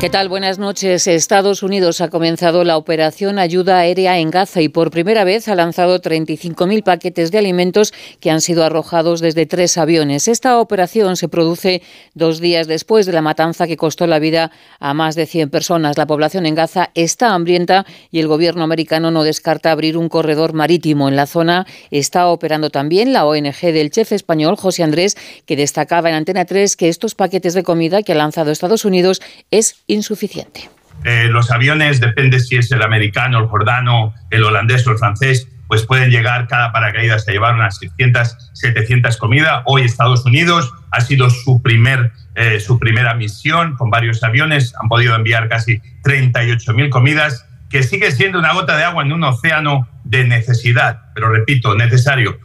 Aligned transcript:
¿Qué 0.00 0.08
tal? 0.08 0.30
Buenas 0.30 0.58
noches. 0.58 1.06
Estados 1.06 1.62
Unidos 1.62 2.00
ha 2.00 2.08
comenzado 2.08 2.64
la 2.64 2.78
operación 2.78 3.38
Ayuda 3.38 3.80
Aérea 3.80 4.18
en 4.18 4.30
Gaza 4.30 4.62
y 4.62 4.70
por 4.70 4.90
primera 4.90 5.24
vez 5.24 5.46
ha 5.46 5.54
lanzado 5.54 6.00
35.000 6.00 6.82
paquetes 6.82 7.30
de 7.30 7.36
alimentos 7.36 7.92
que 8.18 8.30
han 8.30 8.40
sido 8.40 8.64
arrojados 8.64 9.20
desde 9.20 9.44
tres 9.44 9.76
aviones. 9.76 10.26
Esta 10.26 10.58
operación 10.58 11.18
se 11.18 11.28
produce 11.28 11.82
dos 12.14 12.40
días 12.40 12.66
después 12.66 13.04
de 13.04 13.12
la 13.12 13.20
matanza 13.20 13.66
que 13.66 13.76
costó 13.76 14.06
la 14.06 14.18
vida 14.18 14.52
a 14.78 14.94
más 14.94 15.16
de 15.16 15.26
100 15.26 15.50
personas. 15.50 15.98
La 15.98 16.06
población 16.06 16.46
en 16.46 16.54
Gaza 16.54 16.88
está 16.94 17.34
hambrienta 17.34 17.84
y 18.10 18.20
el 18.20 18.26
gobierno 18.26 18.64
americano 18.64 19.10
no 19.10 19.22
descarta 19.22 19.70
abrir 19.70 19.98
un 19.98 20.08
corredor 20.08 20.54
marítimo. 20.54 21.10
En 21.10 21.16
la 21.16 21.26
zona 21.26 21.66
está 21.90 22.28
operando 22.28 22.70
también 22.70 23.12
la 23.12 23.26
ONG 23.26 23.60
del 23.60 23.90
chef 23.90 24.12
español 24.12 24.56
José 24.56 24.82
Andrés, 24.82 25.18
que 25.44 25.56
destacaba 25.56 26.08
en 26.08 26.14
Antena 26.14 26.46
3 26.46 26.74
que 26.76 26.88
estos 26.88 27.14
paquetes 27.14 27.52
de 27.52 27.64
comida 27.64 28.02
que 28.02 28.12
ha 28.12 28.16
lanzado 28.16 28.50
Estados 28.50 28.86
Unidos 28.86 29.20
es 29.50 29.76
insuficiente. 29.92 30.70
Eh, 31.04 31.28
los 31.30 31.50
aviones, 31.50 32.00
depende 32.00 32.40
si 32.40 32.56
es 32.56 32.70
el 32.72 32.82
americano, 32.82 33.38
el 33.38 33.46
jordano, 33.46 34.14
el 34.30 34.44
holandés 34.44 34.86
o 34.86 34.92
el 34.92 34.98
francés, 34.98 35.48
pues 35.66 35.86
pueden 35.86 36.10
llegar 36.10 36.48
cada 36.48 36.72
paracaídas 36.72 37.26
a 37.28 37.32
llevar 37.32 37.54
unas 37.54 37.78
600, 37.78 38.50
700 38.54 39.16
comidas. 39.16 39.62
Hoy 39.66 39.82
Estados 39.82 40.24
Unidos 40.26 40.72
ha 40.90 41.00
sido 41.00 41.30
su, 41.30 41.62
primer, 41.62 42.12
eh, 42.34 42.58
su 42.60 42.78
primera 42.78 43.14
misión 43.14 43.76
con 43.76 43.88
varios 43.88 44.22
aviones, 44.24 44.74
han 44.80 44.88
podido 44.88 45.14
enviar 45.14 45.48
casi 45.48 45.80
38.000 46.02 46.90
comidas, 46.90 47.46
que 47.70 47.84
sigue 47.84 48.10
siendo 48.10 48.40
una 48.40 48.52
gota 48.52 48.76
de 48.76 48.82
agua 48.82 49.04
en 49.04 49.12
un 49.12 49.22
océano 49.22 49.88
de 50.02 50.24
necesidad, 50.24 51.02
pero 51.14 51.30
repito, 51.30 51.76
necesario. 51.76 52.38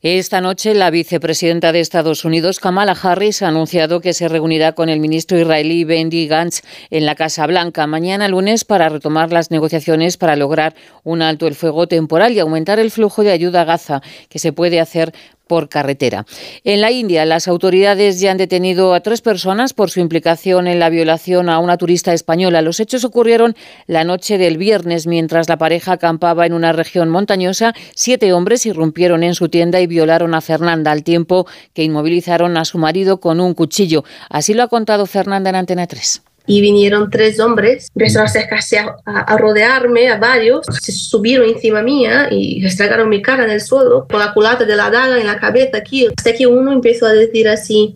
Esta 0.00 0.40
noche, 0.40 0.74
la 0.74 0.90
vicepresidenta 0.90 1.72
de 1.72 1.80
Estados 1.80 2.24
Unidos, 2.24 2.60
Kamala 2.60 2.92
Harris, 2.92 3.42
ha 3.42 3.48
anunciado 3.48 4.00
que 4.00 4.14
se 4.14 4.28
reunirá 4.28 4.70
con 4.70 4.88
el 4.88 5.00
ministro 5.00 5.40
israelí 5.40 5.82
Bendy 5.82 6.28
Gantz 6.28 6.62
en 6.90 7.04
la 7.04 7.16
Casa 7.16 7.44
Blanca 7.48 7.84
mañana 7.88 8.28
lunes 8.28 8.64
para 8.64 8.88
retomar 8.88 9.32
las 9.32 9.50
negociaciones 9.50 10.16
para 10.16 10.36
lograr 10.36 10.76
un 11.02 11.20
alto 11.20 11.48
el 11.48 11.56
fuego 11.56 11.88
temporal 11.88 12.32
y 12.32 12.38
aumentar 12.38 12.78
el 12.78 12.92
flujo 12.92 13.24
de 13.24 13.32
ayuda 13.32 13.62
a 13.62 13.64
Gaza, 13.64 14.00
que 14.28 14.38
se 14.38 14.52
puede 14.52 14.78
hacer 14.78 15.12
por 15.48 15.68
carretera. 15.68 16.26
En 16.62 16.80
la 16.80 16.92
India, 16.92 17.24
las 17.24 17.48
autoridades 17.48 18.20
ya 18.20 18.30
han 18.30 18.36
detenido 18.36 18.94
a 18.94 19.00
tres 19.00 19.20
personas 19.20 19.72
por 19.72 19.90
su 19.90 20.00
implicación 20.00 20.68
en 20.68 20.78
la 20.78 20.90
violación 20.90 21.48
a 21.48 21.58
una 21.58 21.76
turista 21.76 22.12
española. 22.12 22.62
Los 22.62 22.78
hechos 22.78 23.04
ocurrieron 23.04 23.56
la 23.86 24.04
noche 24.04 24.38
del 24.38 24.58
viernes 24.58 25.06
mientras 25.06 25.48
la 25.48 25.58
pareja 25.58 25.92
acampaba 25.92 26.46
en 26.46 26.52
una 26.52 26.72
región 26.72 27.08
montañosa. 27.08 27.74
Siete 27.94 28.32
hombres 28.32 28.66
irrumpieron 28.66 29.24
en 29.24 29.34
su 29.34 29.48
tienda 29.48 29.80
y 29.80 29.86
violaron 29.86 30.34
a 30.34 30.40
Fernanda 30.40 30.92
al 30.92 31.02
tiempo 31.02 31.46
que 31.74 31.82
inmovilizaron 31.82 32.56
a 32.56 32.64
su 32.64 32.78
marido 32.78 33.20
con 33.20 33.40
un 33.40 33.54
cuchillo. 33.54 34.04
Así 34.28 34.54
lo 34.54 34.62
ha 34.62 34.68
contado 34.68 35.06
Fernanda 35.06 35.50
en 35.50 35.56
Antena 35.56 35.86
3 35.86 36.27
y 36.48 36.62
vinieron 36.62 37.10
tres 37.10 37.38
hombres, 37.38 37.88
empezaron 37.94 38.26
a 38.26 38.30
acercarse 38.30 38.78
a, 38.78 39.36
rodearme, 39.36 40.08
a 40.08 40.16
varios, 40.16 40.64
se 40.80 40.92
subieron 40.92 41.46
encima 41.46 41.82
mía 41.82 42.28
y 42.30 42.64
estragaron 42.64 43.10
mi 43.10 43.20
cara 43.20 43.44
en 43.44 43.50
el 43.50 43.60
suelo, 43.60 44.06
con 44.08 44.18
la 44.18 44.32
culata 44.32 44.64
de 44.64 44.74
la 44.74 44.90
daga 44.90 45.20
en 45.20 45.26
la 45.26 45.38
cabeza 45.38 45.76
aquí, 45.76 46.06
hasta 46.06 46.32
que 46.32 46.46
uno 46.46 46.72
empezó 46.72 47.04
a 47.04 47.12
decir 47.12 47.48
así, 47.48 47.94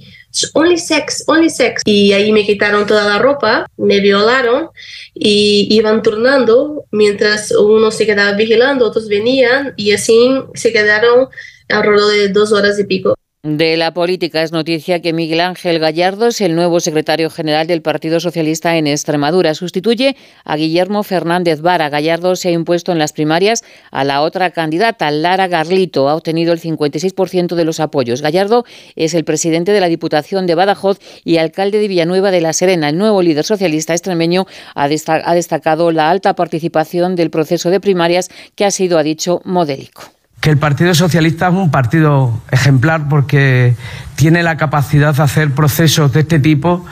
only 0.53 0.77
sex, 0.77 1.25
only 1.27 1.48
sex. 1.48 1.81
Y 1.86 2.12
ahí 2.12 2.31
me 2.31 2.44
quitaron 2.44 2.86
toda 2.86 3.09
la 3.09 3.19
ropa, 3.19 3.67
me 3.78 4.00
violaron 4.00 4.69
y 5.14 5.69
iban 5.70 6.03
turnando 6.03 6.84
mientras 6.91 7.53
uno 7.53 7.91
se 7.91 8.05
quedaba 8.05 8.37
vigilando, 8.37 8.87
otros 8.87 9.09
venían 9.09 9.72
y 9.77 9.92
así 9.92 10.34
se 10.55 10.72
quedaron 10.72 11.28
alrededor 11.70 12.12
de 12.12 12.28
dos 12.28 12.53
horas 12.53 12.78
y 12.78 12.84
pico. 12.84 13.14
De 13.44 13.76
la 13.76 13.92
política 13.92 14.40
es 14.44 14.52
noticia 14.52 15.02
que 15.02 15.12
Miguel 15.12 15.40
Ángel 15.40 15.80
Gallardo 15.80 16.28
es 16.28 16.40
el 16.40 16.54
nuevo 16.54 16.78
secretario 16.78 17.28
general 17.28 17.66
del 17.66 17.82
Partido 17.82 18.20
Socialista 18.20 18.76
en 18.76 18.86
Extremadura. 18.86 19.56
Sustituye 19.56 20.14
a 20.44 20.54
Guillermo 20.54 21.03
Fernández 21.03 21.60
Vara. 21.60 21.88
Gallardo 21.88 22.36
se 22.36 22.50
ha 22.50 22.52
impuesto 22.52 22.92
en 22.92 23.00
las 23.00 23.12
primarias 23.12 23.64
a 23.91 24.04
la 24.04 24.22
otra 24.22 24.52
candidata, 24.52 25.10
Lara 25.10 25.48
Garlito. 25.48 26.08
Ha 26.08 26.14
obtenido 26.14 26.52
el 26.52 26.60
56% 26.60 27.56
de 27.56 27.64
los 27.64 27.81
apoyos. 27.81 28.22
Gallardo 28.22 28.64
es 28.94 29.12
el 29.12 29.25
presidente 29.25 29.72
de 29.72 29.81
la 29.81 29.88
Diputación 29.88 30.47
de 30.47 30.54
Badajoz 30.54 31.00
y 31.25 31.38
alcalde 31.38 31.81
de 31.81 31.88
Villanueva 31.88 32.31
de 32.31 32.42
la 32.42 32.52
Serena. 32.52 32.91
El 32.91 32.98
nuevo 32.98 33.22
líder 33.22 33.44
socialista 33.44 33.92
extremeño 33.92 34.47
ha 34.76 34.86
destacado 34.86 35.91
la 35.91 36.10
alta 36.10 36.36
participación 36.36 37.16
del 37.16 37.31
proceso 37.31 37.70
de 37.70 37.81
primarias 37.81 38.28
que 38.54 38.64
ha 38.64 38.70
sido, 38.70 38.98
ha 38.98 39.02
dicho, 39.02 39.41
modélico 39.44 40.12
que 40.42 40.50
el 40.50 40.58
Partido 40.58 40.92
Socialista 40.92 41.47
es 41.47 41.54
un 41.54 41.70
partido 41.70 42.42
ejemplar 42.50 43.08
porque 43.08 43.76
tiene 44.16 44.42
la 44.42 44.56
capacidad 44.56 45.14
de 45.14 45.22
hacer 45.22 45.53
procesos 45.53 46.12
de 46.12 46.20
este 46.20 46.41
tipo 46.41 46.84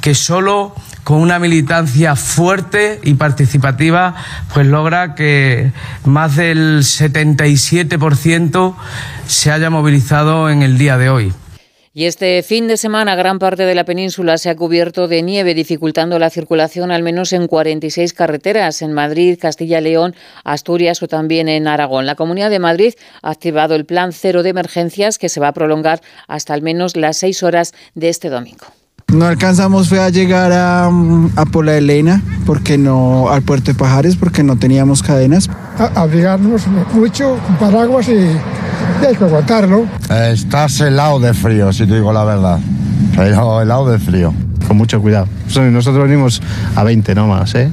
que 0.00 0.14
solo 0.14 0.74
con 1.04 1.18
una 1.18 1.38
militancia 1.38 2.16
fuerte 2.16 3.00
y 3.04 3.12
participativa 3.12 4.14
pues 4.54 4.66
logra 4.66 5.14
que 5.14 5.70
más 6.06 6.36
del 6.36 6.78
77% 6.78 8.74
se 9.26 9.52
haya 9.52 9.68
movilizado 9.68 10.48
en 10.48 10.62
el 10.62 10.78
día 10.78 10.96
de 10.96 11.10
hoy. 11.10 11.34
Y 11.96 12.06
este 12.06 12.42
fin 12.42 12.66
de 12.66 12.76
semana 12.76 13.14
gran 13.14 13.38
parte 13.38 13.62
de 13.62 13.74
la 13.76 13.84
península 13.84 14.36
se 14.36 14.50
ha 14.50 14.56
cubierto 14.56 15.06
de 15.06 15.22
nieve, 15.22 15.54
dificultando 15.54 16.18
la 16.18 16.28
circulación 16.28 16.90
al 16.90 17.04
menos 17.04 17.32
en 17.32 17.46
46 17.46 18.12
carreteras 18.14 18.82
en 18.82 18.92
Madrid, 18.92 19.38
Castilla 19.40 19.78
y 19.78 19.84
León, 19.84 20.16
Asturias 20.42 21.00
o 21.04 21.06
también 21.06 21.48
en 21.48 21.68
Aragón. 21.68 22.04
La 22.04 22.16
Comunidad 22.16 22.50
de 22.50 22.58
Madrid 22.58 22.94
ha 23.22 23.30
activado 23.30 23.76
el 23.76 23.84
plan 23.84 24.12
cero 24.12 24.42
de 24.42 24.50
emergencias 24.50 25.18
que 25.18 25.28
se 25.28 25.38
va 25.38 25.46
a 25.46 25.52
prolongar 25.52 26.00
hasta 26.26 26.52
al 26.52 26.62
menos 26.62 26.96
las 26.96 27.16
seis 27.16 27.44
horas 27.44 27.74
de 27.94 28.08
este 28.08 28.28
domingo. 28.28 28.66
No 29.12 29.26
alcanzamos 29.26 29.88
fue 29.88 30.00
a 30.00 30.08
llegar 30.08 30.50
a, 30.50 30.86
a 30.86 31.46
Pola 31.52 31.78
Elena, 31.78 32.20
porque 32.44 32.76
no, 32.76 33.28
al 33.28 33.42
puerto 33.42 33.70
de 33.70 33.78
Pajares, 33.78 34.16
porque 34.16 34.42
no 34.42 34.58
teníamos 34.58 35.00
cadenas. 35.00 35.48
abrigarnos 35.94 36.66
mucho, 36.92 37.38
paraguas 37.60 38.08
y 38.08 38.36
hay 39.06 39.14
que 39.14 39.24
aguantarlo. 39.24 39.86
Eh, 40.10 40.30
estás 40.32 40.80
helado 40.80 41.20
de 41.20 41.34
frío, 41.34 41.72
si 41.72 41.86
te 41.86 41.94
digo 41.94 42.12
la 42.12 42.24
verdad. 42.24 42.58
Pero 43.16 43.62
helado 43.62 43.90
de 43.90 43.98
frío. 43.98 44.32
Con 44.66 44.76
mucho 44.76 45.00
cuidado. 45.00 45.28
Nosotros 45.70 46.04
venimos 46.04 46.42
a 46.74 46.84
20 46.84 47.14
nomás, 47.14 47.54
¿eh? 47.54 47.70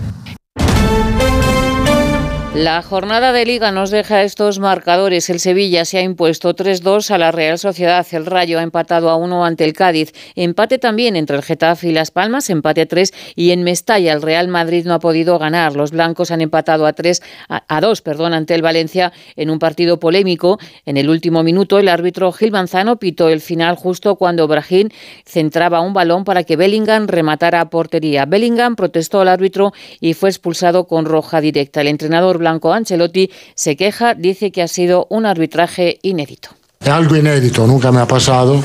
La 2.55 2.81
jornada 2.81 3.31
de 3.31 3.45
liga 3.45 3.71
nos 3.71 3.91
deja 3.91 4.23
estos 4.23 4.59
marcadores. 4.59 5.29
El 5.29 5.39
Sevilla 5.39 5.85
se 5.85 5.99
ha 5.99 6.01
impuesto 6.01 6.53
3-2 6.53 7.09
a 7.11 7.17
la 7.17 7.31
Real 7.31 7.57
Sociedad. 7.57 8.05
El 8.11 8.25
Rayo 8.25 8.59
ha 8.59 8.61
empatado 8.61 9.09
a 9.09 9.15
1 9.15 9.45
ante 9.45 9.63
el 9.63 9.71
Cádiz. 9.71 10.11
Empate 10.35 10.77
también 10.77 11.15
entre 11.15 11.37
el 11.37 11.43
Getafe 11.43 11.87
y 11.87 11.91
Las 11.93 12.11
Palmas, 12.11 12.49
empate 12.49 12.81
a 12.81 12.85
3. 12.87 13.13
Y 13.37 13.51
en 13.51 13.63
Mestalla 13.63 14.11
el 14.11 14.21
Real 14.21 14.49
Madrid 14.49 14.85
no 14.85 14.93
ha 14.93 14.99
podido 14.99 15.39
ganar. 15.39 15.77
Los 15.77 15.91
blancos 15.91 16.29
han 16.29 16.41
empatado 16.41 16.85
a 16.85 16.91
3 16.91 17.21
a, 17.47 17.79
2, 17.79 18.01
perdón, 18.01 18.33
ante 18.33 18.53
el 18.53 18.61
Valencia 18.61 19.13
en 19.37 19.49
un 19.49 19.57
partido 19.57 19.97
polémico. 19.97 20.59
En 20.85 20.97
el 20.97 21.09
último 21.09 21.43
minuto 21.43 21.79
el 21.79 21.87
árbitro 21.87 22.33
Gil 22.33 22.51
Manzano 22.51 22.97
pitó 22.99 23.29
el 23.29 23.39
final 23.39 23.77
justo 23.77 24.17
cuando 24.17 24.49
Brahim 24.49 24.89
centraba 25.25 25.79
un 25.79 25.93
balón 25.93 26.25
para 26.25 26.43
que 26.43 26.57
Bellingham 26.57 27.07
rematara 27.07 27.61
a 27.61 27.69
portería. 27.69 28.25
Bellingham 28.25 28.75
protestó 28.75 29.21
al 29.21 29.29
árbitro 29.29 29.71
y 30.01 30.15
fue 30.15 30.27
expulsado 30.27 30.85
con 30.85 31.05
roja 31.05 31.39
directa. 31.39 31.79
El 31.79 31.87
entrenador 31.87 32.40
Blanco 32.41 32.73
Ancelotti 32.73 33.31
se 33.55 33.75
queja, 33.77 34.13
dice 34.13 34.51
que 34.51 34.61
ha 34.61 34.67
sido 34.67 35.07
un 35.09 35.25
arbitraje 35.25 35.99
inédito. 36.01 36.49
Algo 36.85 37.15
inédito, 37.15 37.65
nunca 37.65 37.91
me 37.91 38.01
ha 38.01 38.07
pasado, 38.07 38.61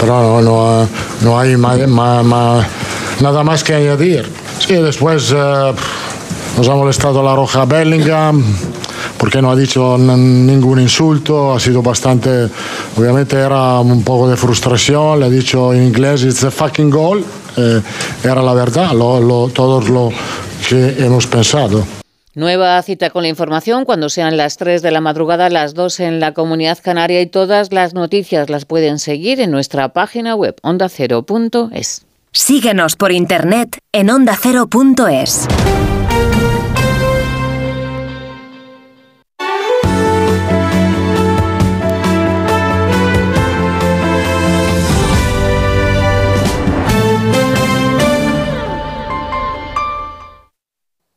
pero 0.00 0.40
no, 0.40 0.88
no 1.22 1.38
hay 1.38 1.56
nada 1.56 3.42
más 3.42 3.64
que 3.64 3.74
añadir. 3.74 4.24
Sí, 4.58 4.74
después 4.74 5.32
eh, 5.36 5.72
nos 6.56 6.68
ha 6.68 6.74
molestado 6.74 7.22
la 7.22 7.34
roja 7.34 7.64
Bellingham 7.64 8.42
porque 9.18 9.40
no 9.40 9.50
ha 9.50 9.56
dicho 9.56 9.96
ningún 9.98 10.80
insulto, 10.80 11.54
ha 11.54 11.60
sido 11.60 11.82
bastante, 11.82 12.48
obviamente 12.96 13.36
era 13.36 13.80
un 13.80 14.02
poco 14.02 14.28
de 14.28 14.36
frustración, 14.36 15.20
le 15.20 15.26
ha 15.26 15.30
dicho 15.30 15.72
en 15.72 15.84
inglés, 15.84 16.22
it's 16.22 16.44
a 16.44 16.50
fucking 16.50 16.90
goal, 16.90 17.24
eh, 17.56 17.80
era 18.22 18.42
la 18.42 18.54
verdad, 18.54 18.92
lo, 18.92 19.20
lo, 19.20 19.48
todo 19.48 19.80
lo 19.80 20.10
que 20.68 20.96
hemos 20.98 21.26
pensado. 21.26 21.95
Nueva 22.36 22.82
cita 22.82 23.08
con 23.08 23.22
la 23.22 23.30
información 23.30 23.86
cuando 23.86 24.10
sean 24.10 24.36
las 24.36 24.58
3 24.58 24.82
de 24.82 24.90
la 24.90 25.00
madrugada, 25.00 25.48
las 25.48 25.72
2 25.72 26.00
en 26.00 26.20
la 26.20 26.34
comunidad 26.34 26.76
canaria 26.82 27.22
y 27.22 27.26
todas 27.26 27.72
las 27.72 27.94
noticias 27.94 28.50
las 28.50 28.66
pueden 28.66 28.98
seguir 28.98 29.40
en 29.40 29.50
nuestra 29.50 29.94
página 29.94 30.34
web 30.34 30.54
ondacero.es. 30.60 32.04
Síguenos 32.32 32.96
por 32.96 33.10
internet 33.10 33.78
en 33.90 34.10
ondacero.es. 34.10 35.48